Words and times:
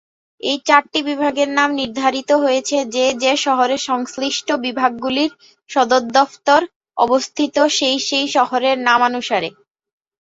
এই 0.41 0.57
চারটি 0.67 0.99
বিভাগের 1.09 1.49
নাম 1.57 1.69
নির্ধারিত 1.79 2.29
হয়েছে 2.43 2.77
যে 2.95 3.05
যে 3.23 3.33
শহরে 3.45 3.77
সংশ্লিষ্ট 3.89 4.47
বিভাগগুলির 4.65 5.31
সদর 5.69 6.01
দফতর 6.15 6.61
অবস্থিত 6.97 7.55
সেই 7.77 7.97
সেই 8.07 8.27
শহরের 8.35 8.77
নামানুসারে। 8.87 9.49